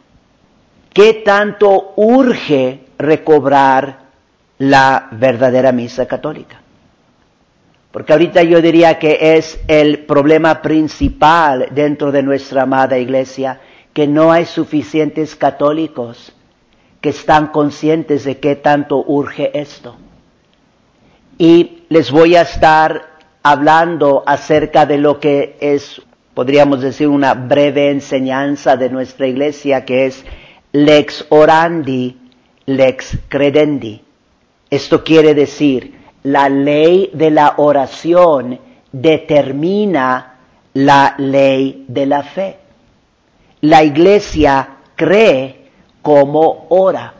[0.96, 3.98] ¿Qué tanto urge recobrar
[4.56, 6.58] la verdadera misa católica?
[7.90, 13.60] Porque ahorita yo diría que es el problema principal dentro de nuestra amada iglesia,
[13.92, 16.32] que no hay suficientes católicos
[17.02, 19.96] que están conscientes de qué tanto urge esto.
[21.36, 26.00] Y les voy a estar hablando acerca de lo que es,
[26.32, 30.24] podríamos decir, una breve enseñanza de nuestra iglesia, que es
[30.76, 32.14] lex orandi,
[32.66, 33.98] lex credendi.
[34.68, 38.58] Esto quiere decir, la ley de la oración
[38.92, 40.34] determina
[40.74, 42.58] la ley de la fe.
[43.62, 45.70] La iglesia cree
[46.02, 47.14] como ora.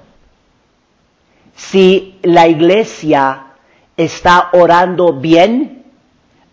[1.55, 3.47] Si la iglesia
[3.97, 5.85] está orando bien,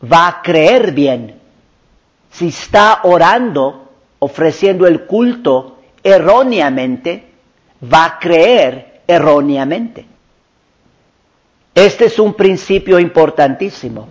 [0.02, 1.36] va a creer bien.
[2.32, 3.90] Si está orando,
[4.20, 5.73] ofreciendo el culto
[6.04, 7.24] erróneamente,
[7.82, 10.06] va a creer erróneamente.
[11.74, 14.08] Este es un principio importantísimo,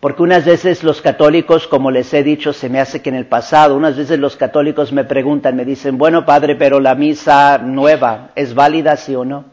[0.00, 3.26] porque unas veces los católicos, como les he dicho, se me hace que en el
[3.26, 8.30] pasado, unas veces los católicos me preguntan, me dicen, bueno padre, pero la misa nueva,
[8.34, 9.44] ¿es válida sí o no?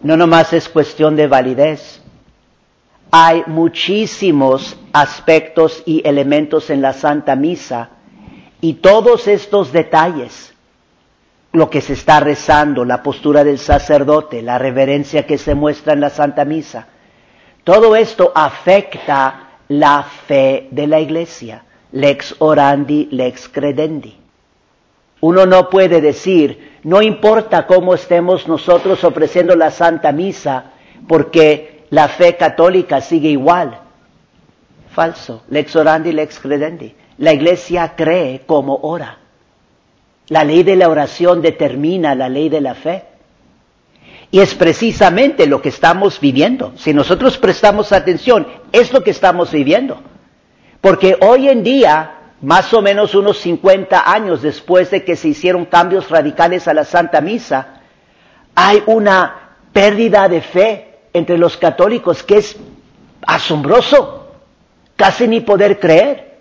[0.00, 2.00] No nomás es cuestión de validez.
[3.12, 7.90] Hay muchísimos aspectos y elementos en la Santa Misa
[8.62, 10.54] y todos estos detalles
[11.52, 16.00] lo que se está rezando, la postura del sacerdote, la reverencia que se muestra en
[16.00, 16.86] la Santa Misa.
[17.64, 24.16] Todo esto afecta la fe de la Iglesia, lex orandi, lex credendi.
[25.20, 30.72] Uno no puede decir, no importa cómo estemos nosotros ofreciendo la Santa Misa,
[31.08, 33.78] porque la fe católica sigue igual.
[34.92, 36.94] Falso, lex orandi, lex credendi.
[37.22, 39.18] La Iglesia cree como ora.
[40.26, 43.04] La ley de la oración determina la ley de la fe.
[44.32, 46.72] Y es precisamente lo que estamos viviendo.
[46.74, 50.02] Si nosotros prestamos atención, es lo que estamos viviendo.
[50.80, 55.66] Porque hoy en día, más o menos unos 50 años después de que se hicieron
[55.66, 57.82] cambios radicales a la Santa Misa,
[58.56, 62.56] hay una pérdida de fe entre los católicos que es
[63.24, 64.26] asombroso,
[64.96, 66.31] casi ni poder creer.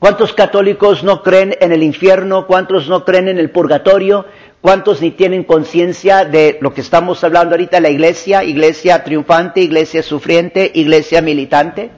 [0.00, 2.46] ¿Cuántos católicos no creen en el infierno?
[2.46, 4.24] ¿Cuántos no creen en el purgatorio?
[4.62, 10.02] ¿Cuántos ni tienen conciencia de lo que estamos hablando ahorita, la iglesia, iglesia triunfante, iglesia
[10.02, 11.90] sufriente, iglesia militante?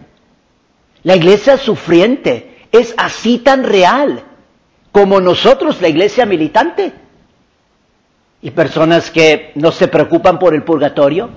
[1.05, 4.25] La iglesia sufriente es así tan real
[4.91, 6.93] como nosotros, la iglesia militante.
[8.43, 11.31] Y personas que no se preocupan por el purgatorio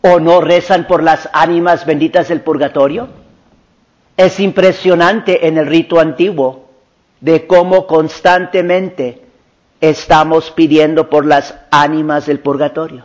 [0.00, 3.08] o no rezan por las ánimas benditas del purgatorio.
[4.18, 6.64] Es impresionante en el rito antiguo
[7.20, 9.22] de cómo constantemente
[9.80, 13.04] estamos pidiendo por las ánimas del purgatorio.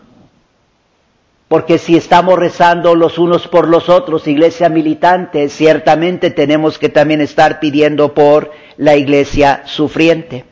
[1.48, 7.22] Porque si estamos rezando los unos por los otros, iglesia militante, ciertamente tenemos que también
[7.22, 10.46] estar pidiendo por la iglesia sufriente.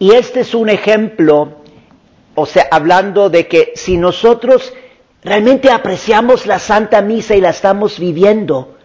[0.00, 1.58] Y este es un ejemplo,
[2.34, 4.72] o sea, hablando de que si nosotros
[5.22, 8.75] realmente apreciamos la Santa Misa y la estamos viviendo,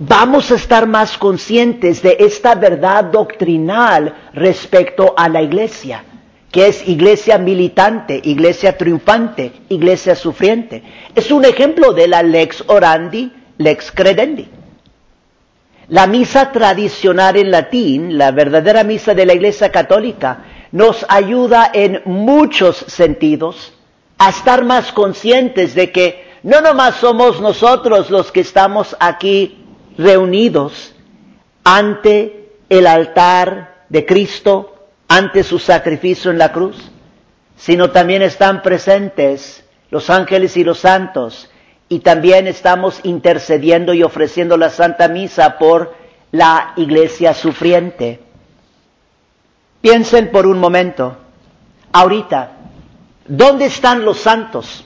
[0.00, 6.04] vamos a estar más conscientes de esta verdad doctrinal respecto a la iglesia,
[6.50, 10.82] que es iglesia militante, iglesia triunfante, iglesia sufriente.
[11.14, 14.48] Es un ejemplo de la lex orandi, lex credendi.
[15.88, 22.00] La misa tradicional en latín, la verdadera misa de la iglesia católica, nos ayuda en
[22.06, 23.74] muchos sentidos
[24.16, 29.59] a estar más conscientes de que no nomás somos nosotros los que estamos aquí
[29.96, 30.94] reunidos
[31.64, 36.90] ante el altar de Cristo, ante su sacrificio en la cruz,
[37.56, 41.50] sino también están presentes los ángeles y los santos.
[41.88, 45.94] Y también estamos intercediendo y ofreciendo la Santa Misa por
[46.30, 48.20] la iglesia sufriente.
[49.80, 51.16] Piensen por un momento,
[51.92, 52.52] ahorita,
[53.26, 54.84] ¿dónde están los santos?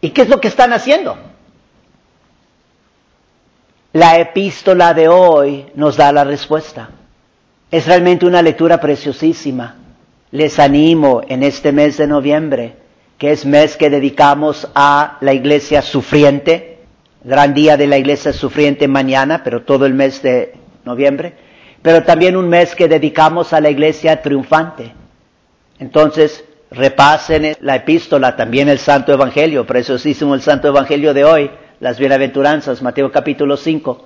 [0.00, 1.18] ¿Y qué es lo que están haciendo?
[3.92, 6.90] La epístola de hoy nos da la respuesta.
[7.70, 9.76] Es realmente una lectura preciosísima.
[10.30, 12.74] Les animo en este mes de noviembre,
[13.16, 16.80] que es mes que dedicamos a la iglesia sufriente,
[17.24, 20.52] gran día de la iglesia sufriente mañana, pero todo el mes de
[20.84, 21.32] noviembre,
[21.80, 24.92] pero también un mes que dedicamos a la iglesia triunfante.
[25.78, 31.98] Entonces, repasen la epístola, también el Santo Evangelio, preciosísimo el Santo Evangelio de hoy, las
[31.98, 34.04] bienaventuranzas, Mateo capítulo 5.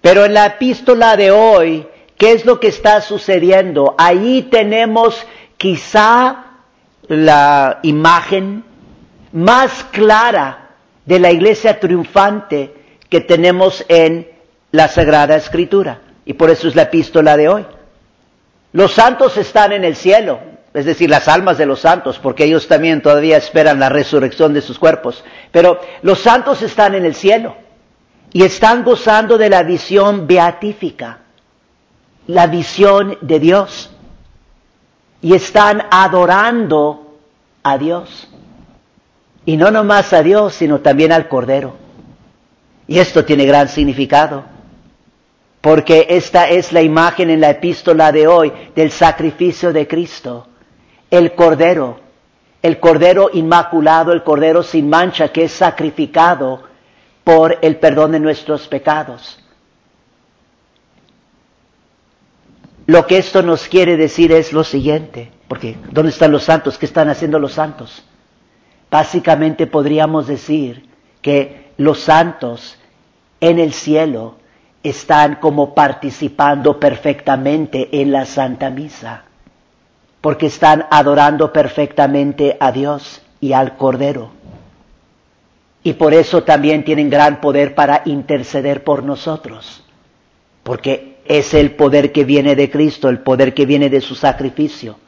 [0.00, 3.94] Pero en la epístola de hoy, ¿qué es lo que está sucediendo?
[3.98, 6.44] Ahí tenemos quizá
[7.08, 8.64] la imagen
[9.32, 10.70] más clara
[11.04, 12.74] de la iglesia triunfante
[13.08, 14.28] que tenemos en
[14.72, 16.00] la Sagrada Escritura.
[16.24, 17.66] Y por eso es la epístola de hoy.
[18.72, 20.40] Los santos están en el cielo,
[20.76, 24.60] es decir, las almas de los santos, porque ellos también todavía esperan la resurrección de
[24.60, 25.24] sus cuerpos.
[25.50, 27.56] Pero los santos están en el cielo
[28.30, 31.20] y están gozando de la visión beatífica,
[32.26, 33.90] la visión de Dios.
[35.22, 37.16] Y están adorando
[37.62, 38.28] a Dios.
[39.46, 41.74] Y no nomás a Dios, sino también al Cordero.
[42.86, 44.44] Y esto tiene gran significado
[45.62, 50.46] porque esta es la imagen en la epístola de hoy del sacrificio de Cristo
[51.10, 52.00] el Cordero,
[52.62, 56.62] el Cordero Inmaculado, el Cordero sin mancha que es sacrificado
[57.24, 59.40] por el perdón de nuestros pecados.
[62.86, 66.78] Lo que esto nos quiere decir es lo siguiente, porque ¿dónde están los santos?
[66.78, 68.04] ¿Qué están haciendo los santos?
[68.90, 70.88] Básicamente podríamos decir
[71.20, 72.78] que los santos
[73.40, 74.36] en el cielo
[74.84, 79.25] están como participando perfectamente en la Santa Misa
[80.20, 84.30] porque están adorando perfectamente a Dios y al Cordero.
[85.82, 89.84] Y por eso también tienen gran poder para interceder por nosotros,
[90.62, 94.98] porque es el poder que viene de Cristo, el poder que viene de su sacrificio.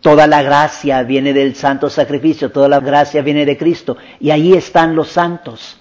[0.00, 3.96] Toda la gracia viene del santo sacrificio, toda la gracia viene de Cristo.
[4.20, 5.78] Y ahí están los santos,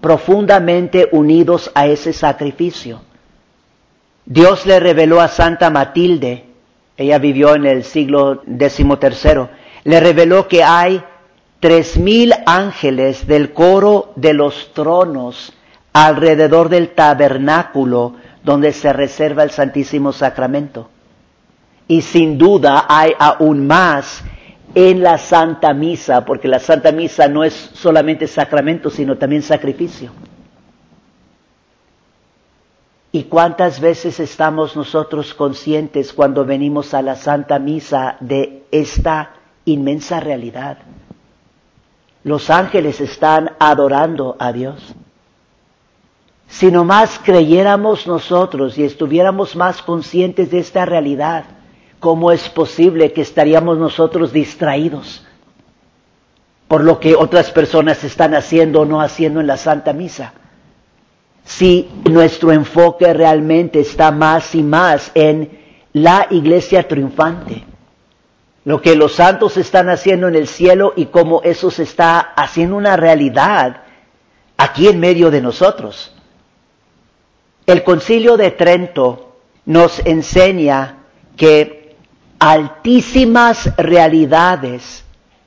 [0.00, 3.02] profundamente unidos a ese sacrificio.
[4.24, 6.45] Dios le reveló a Santa Matilde
[6.96, 9.48] ella vivió en el siglo XIII,
[9.84, 11.02] le reveló que hay
[11.60, 15.52] tres mil ángeles del coro de los tronos
[15.92, 20.88] alrededor del tabernáculo donde se reserva el Santísimo Sacramento.
[21.88, 24.22] Y sin duda hay aún más
[24.74, 30.12] en la Santa Misa, porque la Santa Misa no es solamente sacramento, sino también sacrificio.
[33.12, 39.30] ¿Y cuántas veces estamos nosotros conscientes cuando venimos a la Santa Misa de esta
[39.64, 40.78] inmensa realidad?
[42.24, 44.94] Los ángeles están adorando a Dios.
[46.48, 51.44] Si nomás creyéramos nosotros y estuviéramos más conscientes de esta realidad,
[52.00, 55.24] ¿cómo es posible que estaríamos nosotros distraídos
[56.68, 60.32] por lo que otras personas están haciendo o no haciendo en la Santa Misa?
[61.46, 65.58] Si nuestro enfoque realmente está más y más en
[65.92, 67.64] la iglesia triunfante,
[68.64, 72.76] lo que los santos están haciendo en el cielo y cómo eso se está haciendo
[72.76, 73.82] una realidad
[74.56, 76.12] aquí en medio de nosotros.
[77.64, 80.98] El concilio de Trento nos enseña
[81.36, 81.94] que
[82.40, 85.04] altísimas realidades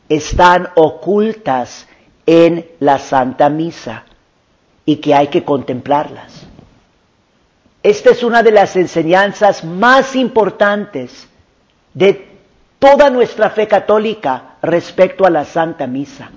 [0.07, 1.87] están ocultas
[2.25, 4.05] en la Santa Misa
[4.89, 6.47] y que hay que contemplarlas.
[7.83, 11.29] Esta es una de las enseñanzas más importantes
[11.93, 12.27] de
[12.79, 16.31] toda nuestra fe católica respecto a la Santa Misa.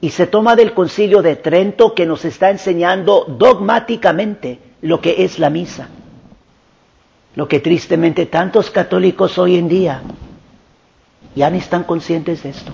[0.00, 5.38] Y se toma del concilio de Trento que nos está enseñando dogmáticamente lo que es
[5.38, 5.86] la misa.
[7.34, 10.00] Lo que tristemente tantos católicos hoy en día
[11.34, 12.72] ya no están conscientes de esto.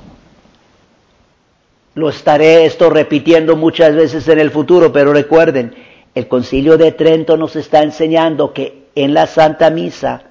[1.97, 5.75] Lo estaré esto repitiendo muchas veces en el futuro, pero recuerden,
[6.15, 10.23] el concilio de Trento nos está enseñando que en la Santa Misa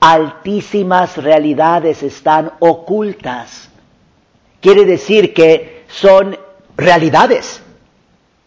[0.00, 3.68] altísimas realidades están ocultas.
[4.62, 6.38] Quiere decir que son
[6.78, 7.62] realidades,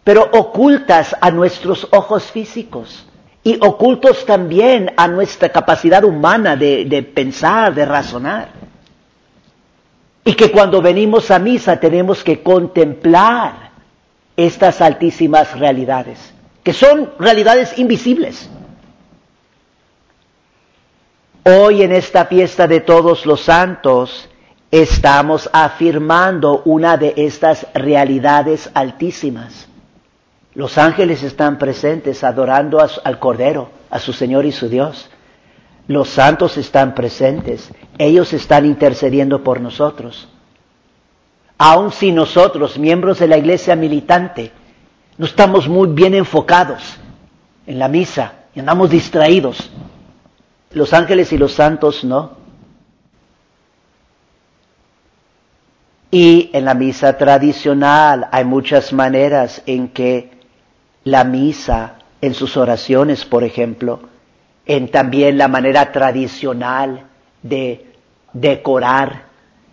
[0.03, 3.07] pero ocultas a nuestros ojos físicos
[3.43, 8.64] y ocultos también a nuestra capacidad humana de, de pensar, de razonar.
[10.26, 13.69] Y que cuando venimos a misa tenemos que contemplar
[14.36, 18.49] estas altísimas realidades, que son realidades invisibles.
[21.43, 24.28] Hoy en esta fiesta de todos los santos
[24.71, 29.67] estamos afirmando una de estas realidades altísimas.
[30.55, 35.07] Los ángeles están presentes adorando al Cordero, a su Señor y su Dios.
[35.88, 40.27] Los santos están presentes, ellos están intercediendo por nosotros.
[41.57, 44.51] Aun si nosotros, miembros de la iglesia militante,
[45.17, 46.97] no estamos muy bien enfocados
[47.67, 49.69] en la misa y andamos distraídos,
[50.71, 52.31] los ángeles y los santos no.
[56.11, 60.31] Y en la misa tradicional hay muchas maneras en que
[61.03, 63.99] la misa, en sus oraciones, por ejemplo,
[64.66, 67.05] en también la manera tradicional
[67.43, 67.86] de
[68.34, 69.24] decorar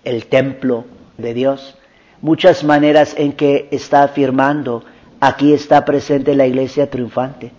[0.05, 0.84] el templo
[1.18, 1.78] de Dios.
[2.20, 4.84] Muchas maneras en que está afirmando,
[5.20, 7.53] aquí está presente la iglesia triunfante.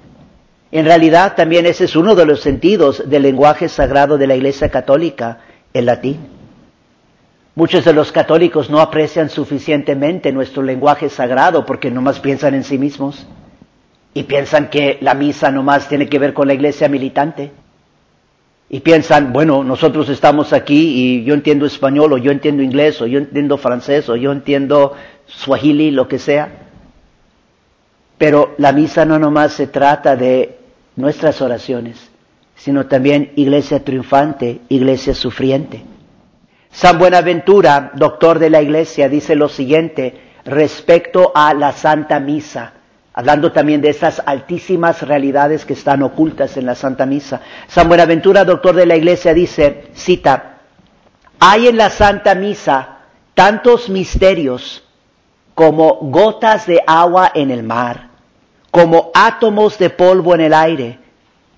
[0.71, 4.69] En realidad también ese es uno de los sentidos del lenguaje sagrado de la iglesia
[4.69, 5.39] católica,
[5.73, 6.17] el latín.
[7.55, 12.79] Muchos de los católicos no aprecian suficientemente nuestro lenguaje sagrado porque nomás piensan en sí
[12.79, 13.27] mismos
[14.13, 17.51] y piensan que la misa nomás tiene que ver con la iglesia militante.
[18.69, 23.07] Y piensan, bueno, nosotros estamos aquí y yo entiendo español o yo entiendo inglés o
[23.07, 24.93] yo entiendo francés o yo entiendo
[25.25, 26.49] swahili, lo que sea.
[28.17, 30.57] Pero la misa no nomás se trata de
[30.95, 32.09] nuestras oraciones,
[32.55, 35.83] sino también iglesia triunfante, iglesia sufriente.
[36.71, 42.73] San Buenaventura, doctor de la iglesia, dice lo siguiente respecto a la Santa Misa
[43.13, 47.41] hablando también de esas altísimas realidades que están ocultas en la Santa Misa.
[47.67, 50.57] San Buenaventura, doctor de la Iglesia, dice, cita,
[51.39, 52.97] hay en la Santa Misa
[53.33, 54.83] tantos misterios
[55.53, 58.09] como gotas de agua en el mar,
[58.71, 60.99] como átomos de polvo en el aire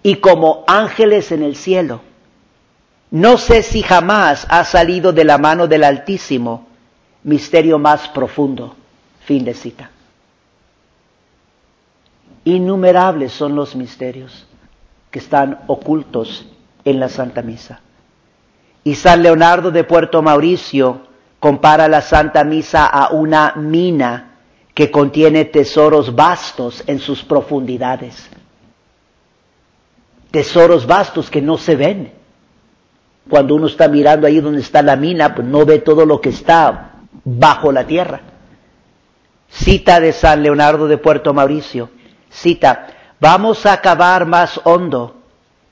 [0.03, 2.01] y como ángeles en el cielo.
[3.11, 6.67] No sé si jamás ha salido de la mano del Altísimo
[7.23, 8.75] misterio más profundo.
[9.25, 9.89] Fin de cita.
[12.45, 14.45] Innumerables son los misterios
[15.09, 16.45] que están ocultos
[16.85, 17.81] en la Santa Misa.
[18.83, 21.01] Y San Leonardo de Puerto Mauricio
[21.39, 24.35] compara la Santa Misa a una mina
[24.75, 28.29] que contiene tesoros vastos en sus profundidades.
[30.29, 32.11] Tesoros vastos que no se ven.
[33.27, 36.29] Cuando uno está mirando ahí donde está la mina, pues no ve todo lo que
[36.29, 36.91] está
[37.23, 38.21] bajo la tierra.
[39.49, 41.89] Cita de San Leonardo de Puerto Mauricio.
[42.35, 42.87] Cita,
[43.19, 45.15] vamos a cavar más hondo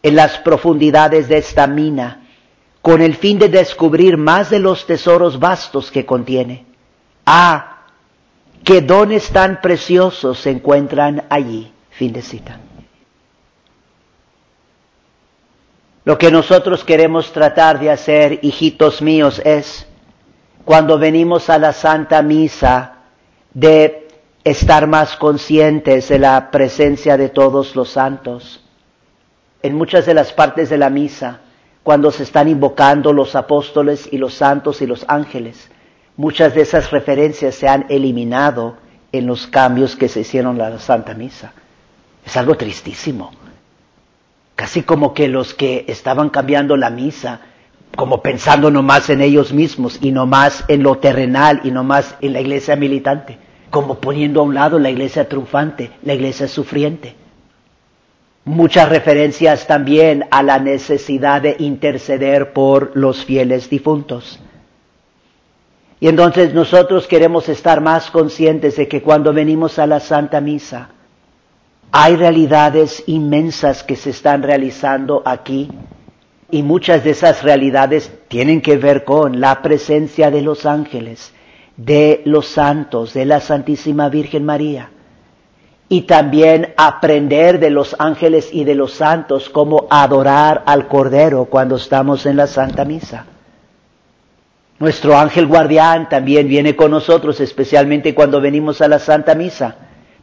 [0.01, 2.22] en las profundidades de esta mina,
[2.82, 6.66] con el fin de descubrir más de los tesoros vastos que contiene.
[7.26, 7.82] Ah,
[8.64, 11.72] qué dones tan preciosos se encuentran allí.
[11.91, 12.59] Fin de cita.
[16.05, 19.86] Lo que nosotros queremos tratar de hacer, hijitos míos, es,
[20.66, 22.95] cuando venimos a la Santa Misa,
[23.53, 24.03] de
[24.43, 28.61] estar más conscientes de la presencia de todos los santos.
[29.61, 31.39] En muchas de las partes de la misa,
[31.81, 35.69] cuando se están invocando los apóstoles y los santos y los ángeles,
[36.17, 38.77] muchas de esas referencias se han eliminado
[39.13, 41.53] en los cambios que se hicieron a la Santa Misa.
[42.25, 43.31] Es algo tristísimo.
[44.55, 47.39] Casi como que los que estaban cambiando la misa,
[47.95, 52.15] como pensando nomás en ellos mismos y no más en lo terrenal y no más
[52.21, 53.37] en la iglesia militante
[53.74, 57.15] como poniendo a un lado la iglesia triunfante, la iglesia sufriente.
[58.45, 64.39] Muchas referencias también a la necesidad de interceder por los fieles difuntos.
[65.99, 70.89] Y entonces nosotros queremos estar más conscientes de que cuando venimos a la Santa Misa,
[71.91, 75.71] hay realidades inmensas que se están realizando aquí
[76.51, 81.34] y muchas de esas realidades tienen que ver con la presencia de los ángeles,
[81.78, 84.89] de los santos, de la Santísima Virgen María.
[85.89, 91.76] Y también aprender de los ángeles y de los santos cómo adorar al Cordero cuando
[91.76, 93.26] estamos en la Santa Misa.
[94.80, 99.76] Nuestro ángel guardián también viene con nosotros, especialmente cuando venimos a la Santa Misa,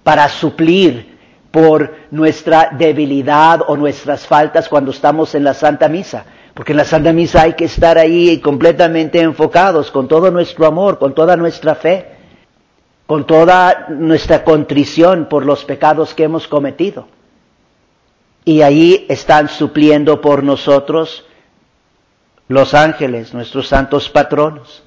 [0.03, 1.19] para suplir
[1.51, 6.25] por nuestra debilidad o nuestras faltas cuando estamos en la Santa Misa.
[6.61, 10.99] Porque en la Santa Misa hay que estar ahí completamente enfocados con todo nuestro amor,
[10.99, 12.09] con toda nuestra fe,
[13.07, 17.09] con toda nuestra contrición por los pecados que hemos cometido.
[18.45, 21.25] Y ahí están supliendo por nosotros
[22.49, 24.83] los ángeles, nuestros santos patronos.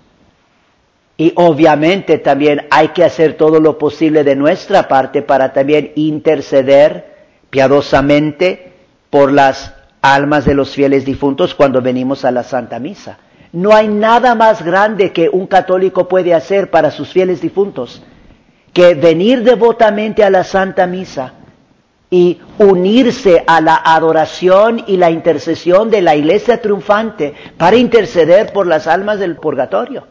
[1.17, 7.15] Y obviamente también hay que hacer todo lo posible de nuestra parte para también interceder
[7.49, 8.74] piadosamente
[9.09, 9.74] por las
[10.04, 13.18] almas de los fieles difuntos cuando venimos a la Santa Misa.
[13.54, 18.04] No hay nada más grande que un católico puede hacer para sus fieles difuntos
[18.74, 21.34] que venir devotamente a la Santa Misa
[22.10, 28.68] y unirse a la adoración y la intercesión de la Iglesia triunfante para interceder por
[28.68, 30.08] las almas del purgatorio.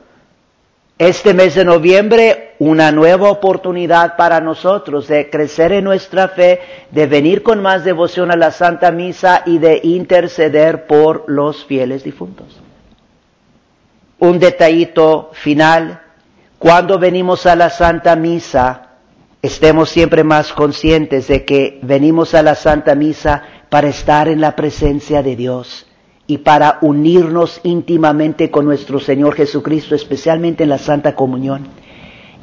[0.99, 7.07] Este mes de noviembre, una nueva oportunidad para nosotros de crecer en nuestra fe, de
[7.07, 12.61] venir con más devoción a la Santa Misa y de interceder por los fieles difuntos.
[14.19, 16.03] Un detallito final,
[16.59, 18.91] cuando venimos a la Santa Misa,
[19.41, 24.55] estemos siempre más conscientes de que venimos a la Santa Misa para estar en la
[24.55, 25.87] presencia de Dios
[26.33, 31.69] y para unirnos íntimamente con nuestro Señor Jesucristo, especialmente en la Santa Comunión.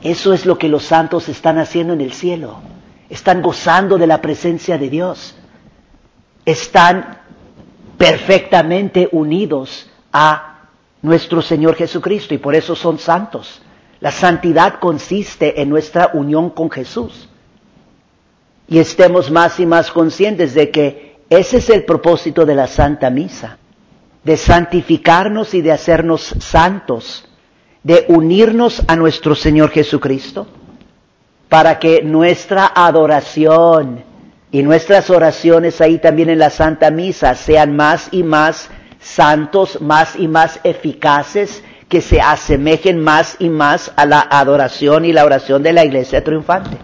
[0.03, 2.59] Eso es lo que los santos están haciendo en el cielo.
[3.09, 5.35] Están gozando de la presencia de Dios.
[6.45, 7.17] Están
[7.97, 10.67] perfectamente unidos a
[11.01, 13.59] nuestro Señor Jesucristo y por eso son santos.
[14.01, 17.27] La santidad consiste en nuestra unión con Jesús.
[18.67, 23.11] Y estemos más y más conscientes de que ese es el propósito de la Santa
[23.11, 23.58] Misa,
[24.29, 27.27] de santificarnos y de hacernos santos,
[27.81, 30.45] de unirnos a nuestro Señor Jesucristo,
[31.49, 34.03] para que nuestra adoración
[34.51, 38.69] y nuestras oraciones ahí también en la Santa Misa sean más y más
[38.99, 45.11] santos, más y más eficaces, que se asemejen más y más a la adoración y
[45.11, 46.77] la oración de la iglesia triunfante.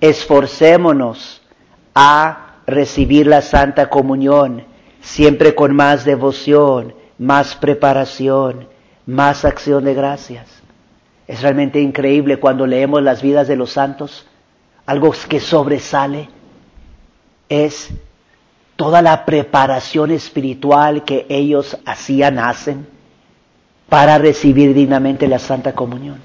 [0.00, 1.42] Esforcémonos
[1.94, 4.72] a recibir la Santa Comunión,
[5.04, 8.66] siempre con más devoción, más preparación,
[9.06, 10.48] más acción de gracias.
[11.28, 14.26] Es realmente increíble cuando leemos las vidas de los santos,
[14.86, 16.28] algo que sobresale
[17.48, 17.90] es
[18.76, 22.86] toda la preparación espiritual que ellos hacían, hacen,
[23.88, 26.20] para recibir dignamente la Santa Comunión.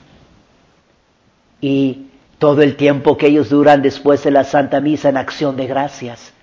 [1.62, 2.08] Y
[2.40, 6.34] todo el tiempo que ellos duran después de la Santa Misa en acción de gracias,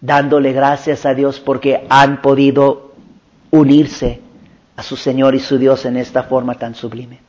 [0.00, 2.92] dándole gracias a Dios porque han podido
[3.50, 4.20] unirse
[4.76, 7.20] a su Señor y su Dios en esta forma tan sublime.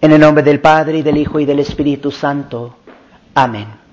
[0.00, 2.76] En el nombre del Padre y del Hijo y del Espíritu Santo.
[3.34, 3.85] Amén.